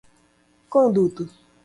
[0.71, 1.27] Conduto